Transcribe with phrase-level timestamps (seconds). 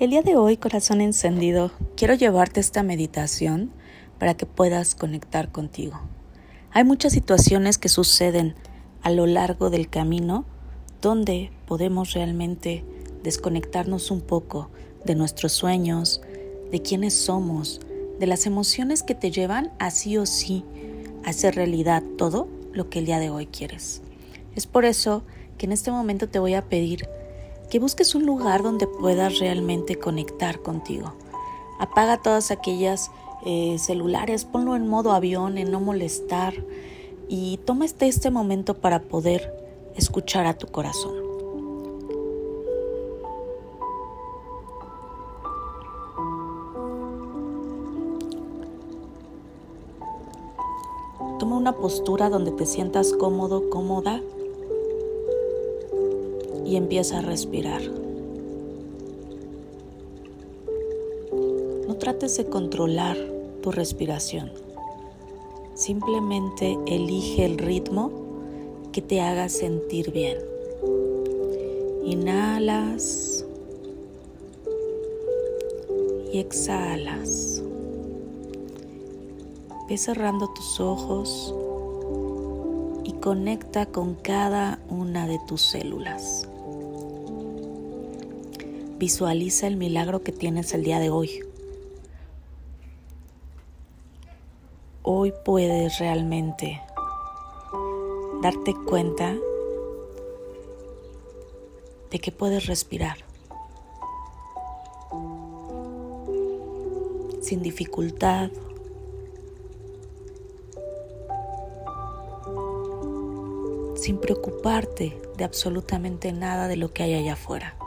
[0.00, 3.70] El día de hoy, corazón encendido, quiero llevarte esta meditación
[4.18, 6.00] para que puedas conectar contigo.
[6.70, 8.54] Hay muchas situaciones que suceden
[9.02, 10.46] a lo largo del camino
[11.02, 12.82] donde podemos realmente
[13.22, 14.70] desconectarnos un poco
[15.04, 16.22] de nuestros sueños,
[16.72, 17.82] de quiénes somos,
[18.18, 20.64] de las emociones que te llevan a sí o sí
[21.26, 24.00] a hacer realidad todo lo que el día de hoy quieres.
[24.56, 25.24] Es por eso
[25.58, 27.06] que en este momento te voy a pedir
[27.70, 31.14] que busques un lugar donde puedas realmente conectar contigo.
[31.78, 33.12] Apaga todas aquellas
[33.46, 36.52] eh, celulares, ponlo en modo avión, en no molestar
[37.28, 39.54] y toma este, este momento para poder
[39.94, 41.14] escuchar a tu corazón.
[51.38, 54.20] Toma una postura donde te sientas cómodo, cómoda
[56.70, 57.82] y empieza a respirar.
[61.88, 63.16] No trates de controlar
[63.60, 64.52] tu respiración.
[65.74, 68.12] Simplemente elige el ritmo
[68.92, 70.38] que te haga sentir bien.
[72.04, 73.44] Inhalas
[76.32, 77.64] y exhalas.
[79.88, 81.52] Ve cerrando tus ojos
[83.02, 86.49] y conecta con cada una de tus células.
[89.00, 91.40] Visualiza el milagro que tienes el día de hoy.
[95.02, 96.82] Hoy puedes realmente
[98.42, 99.38] darte cuenta
[102.10, 103.16] de que puedes respirar
[107.40, 108.50] sin dificultad.
[113.96, 117.79] sin preocuparte de absolutamente nada de lo que hay allá afuera.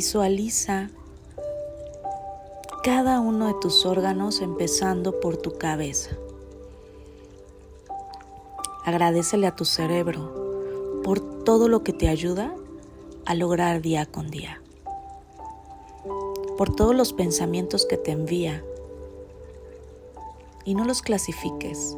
[0.00, 0.88] Visualiza
[2.82, 6.12] cada uno de tus órganos empezando por tu cabeza.
[8.86, 12.54] Agradecele a tu cerebro por todo lo que te ayuda
[13.26, 14.62] a lograr día con día.
[16.56, 18.64] Por todos los pensamientos que te envía
[20.64, 21.94] y no los clasifiques.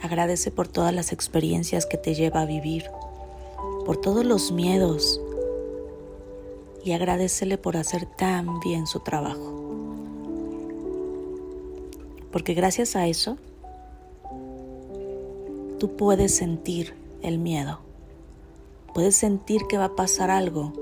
[0.00, 2.88] Agradece por todas las experiencias que te lleva a vivir
[3.88, 5.18] por todos los miedos
[6.84, 9.54] y agradecele por hacer tan bien su trabajo.
[12.30, 13.38] Porque gracias a eso,
[15.78, 17.80] tú puedes sentir el miedo,
[18.92, 20.74] puedes sentir que va a pasar algo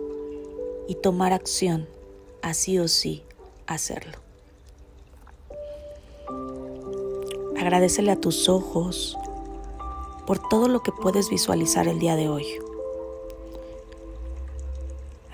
[0.88, 1.86] y tomar acción,
[2.42, 3.22] así o sí,
[3.68, 4.18] hacerlo.
[7.56, 9.16] Agradecele a tus ojos
[10.26, 12.46] por todo lo que puedes visualizar el día de hoy.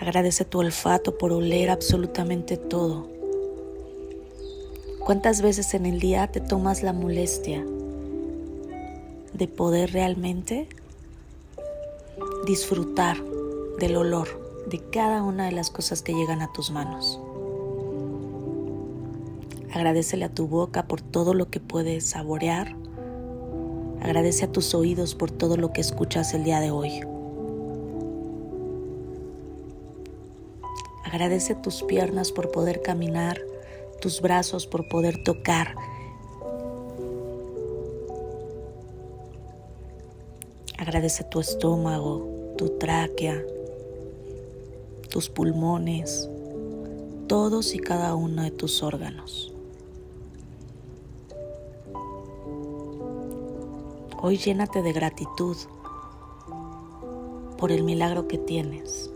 [0.02, 3.06] Agradece tu olfato por oler absolutamente todo.
[4.98, 7.64] ¿Cuántas veces en el día te tomas la molestia
[9.32, 10.66] de poder realmente
[12.44, 13.22] disfrutar
[13.78, 17.20] del olor de cada una de las cosas que llegan a tus manos?
[19.72, 22.74] Agradecele a tu boca por todo lo que puedes saborear.
[24.00, 27.12] Agradece a tus oídos por todo lo que escuchas el día de hoy.
[31.12, 33.39] Agradece tus piernas por poder caminar,
[34.00, 35.77] tus brazos por poder tocar.
[40.78, 43.45] Agradece tu estómago, tu tráquea,
[45.11, 46.31] tus pulmones,
[47.27, 49.53] todos y cada uno de tus órganos.
[54.23, 55.59] Hoy llénate de gratitud
[57.59, 59.12] por el milagro que tienes.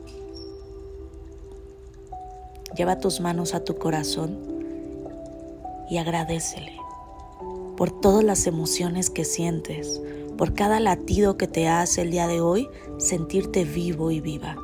[2.76, 4.38] Lleva tus manos a tu corazón
[5.88, 6.76] y agradecele
[7.74, 10.00] por todas las emociones que sientes,
[10.36, 12.68] por cada latido que te hace el día de hoy
[12.98, 14.56] sentirte vivo y viva.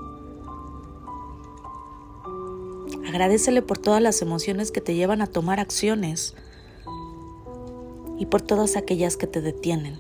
[3.09, 6.35] Agradecele por todas las emociones que te llevan a tomar acciones
[8.19, 9.99] y por todas aquellas que te detienen.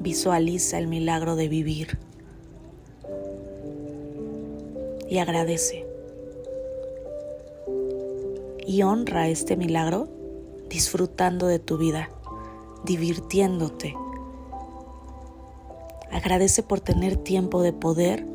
[0.00, 1.98] Visualiza el milagro de vivir
[5.08, 5.86] y agradece.
[8.66, 10.08] Y honra este milagro
[10.68, 12.10] disfrutando de tu vida,
[12.84, 13.96] divirtiéndote.
[16.10, 18.26] Agradece por tener tiempo de poder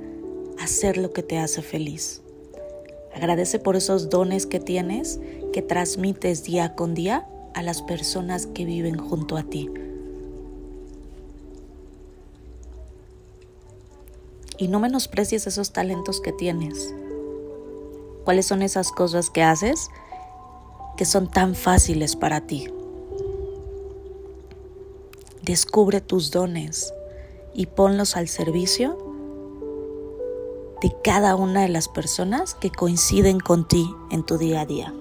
[0.61, 2.21] hacer lo que te hace feliz.
[3.13, 5.19] Agradece por esos dones que tienes
[5.51, 9.69] que transmites día con día a las personas que viven junto a ti.
[14.61, 16.93] Y no menosprecies esos talentos que tienes.
[18.23, 19.89] ¿Cuáles son esas cosas que haces
[20.97, 22.71] que son tan fáciles para ti?
[25.41, 26.93] Descubre tus dones
[27.55, 28.99] y ponlos al servicio
[30.83, 34.93] de cada una de las personas que coinciden con ti en tu día a día.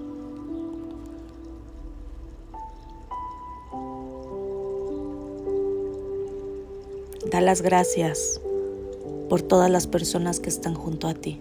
[7.31, 8.40] Da las gracias
[9.31, 11.39] por todas las personas que están junto a ti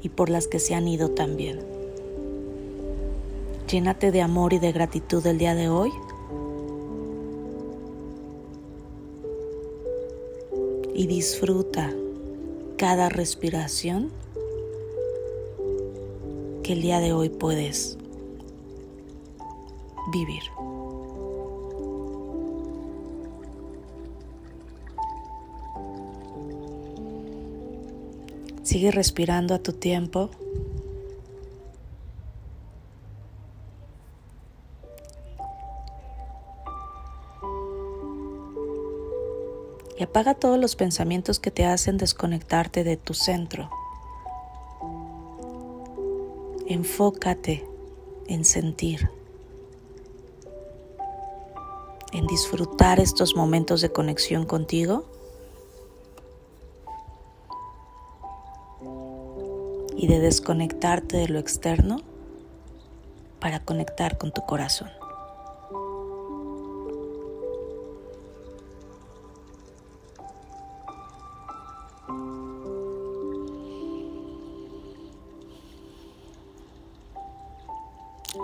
[0.00, 1.60] y por las que se han ido también.
[3.70, 5.90] Llénate de amor y de gratitud el día de hoy
[10.94, 11.92] y disfruta
[12.78, 14.10] cada respiración
[16.62, 17.98] que el día de hoy puedes
[20.10, 20.57] vivir.
[28.68, 30.28] Sigue respirando a tu tiempo.
[39.98, 43.70] y apaga todos los pensamientos que te hacen desconectarte de tu centro.
[46.66, 47.66] Enfócate
[48.26, 49.10] en sentir,
[52.12, 55.06] en disfrutar estos momentos de conexión contigo
[59.98, 61.96] y de desconectarte de lo externo
[63.40, 64.88] para conectar con tu corazón.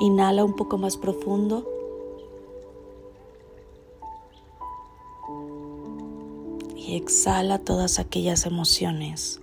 [0.00, 1.70] Inhala un poco más profundo.
[6.76, 9.40] Y exhala todas aquellas emociones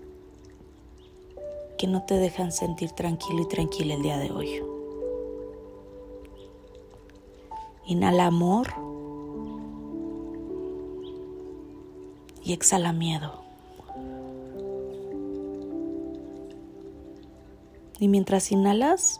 [1.81, 4.63] que no te dejan sentir tranquilo y tranquila el día de hoy.
[7.87, 8.67] Inhala amor
[12.43, 13.41] y exhala miedo.
[17.99, 19.19] Y mientras inhalas,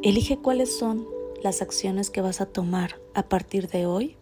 [0.00, 1.08] Elige cuáles son
[1.42, 4.14] las acciones que vas a tomar a partir de hoy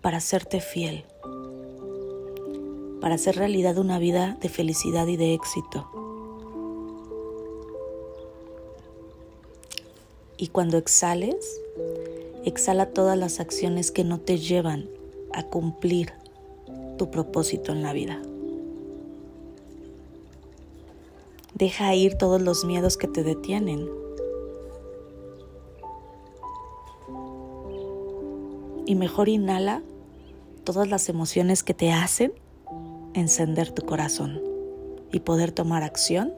[0.00, 1.04] para hacerte fiel,
[3.02, 6.09] para hacer realidad una vida de felicidad y de éxito.
[10.40, 11.60] Y cuando exhales,
[12.46, 14.88] exhala todas las acciones que no te llevan
[15.34, 16.14] a cumplir
[16.96, 18.22] tu propósito en la vida.
[21.52, 23.86] Deja ir todos los miedos que te detienen
[28.86, 29.82] y mejor inhala
[30.64, 32.32] todas las emociones que te hacen
[33.12, 34.40] encender tu corazón
[35.12, 36.32] y poder tomar acción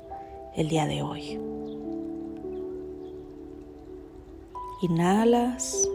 [0.57, 1.52] el día de hoy.
[4.83, 5.89] Inhalas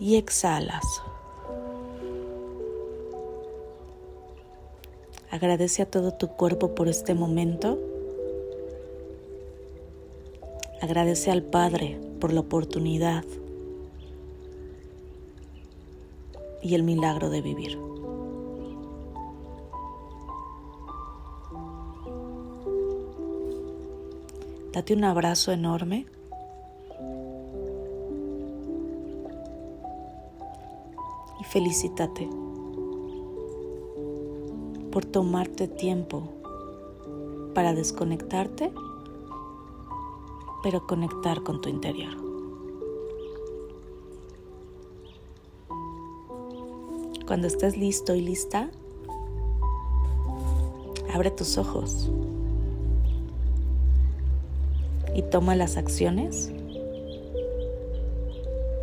[0.00, 0.84] y exhalas.
[5.30, 7.78] Agradece a todo tu cuerpo por este momento.
[10.82, 13.24] Agradece al Padre por la oportunidad
[16.60, 17.93] y el milagro de vivir.
[24.74, 26.04] Date un abrazo enorme.
[31.40, 32.28] Y felicítate
[34.90, 36.24] por tomarte tiempo
[37.54, 38.72] para desconectarte,
[40.64, 42.16] pero conectar con tu interior.
[47.28, 48.72] Cuando estés listo y lista,
[51.12, 52.10] abre tus ojos
[55.14, 56.50] y toma las acciones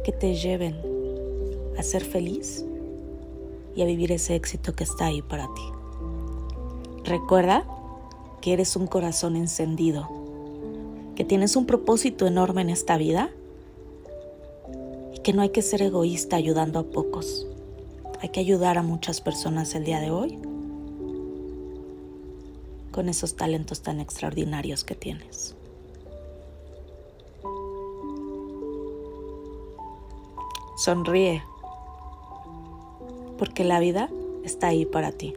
[0.04, 0.76] que te lleven
[1.78, 2.66] a ser feliz
[3.76, 5.62] y a vivir ese éxito que está ahí para ti.
[7.04, 7.66] Recuerda
[8.42, 10.10] que eres un corazón encendido,
[11.16, 13.30] que tienes un propósito enorme en esta vida
[15.14, 17.48] y que no hay que ser egoísta ayudando a pocos.
[18.22, 20.40] Hay que ayudar a muchas personas el día de hoy
[22.92, 25.56] con esos talentos tan extraordinarios que tienes.
[30.82, 31.44] Sonríe,
[33.38, 34.10] porque la vida
[34.44, 35.36] está ahí para ti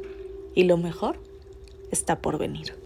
[0.55, 1.19] y lo mejor
[1.91, 2.84] está por venir.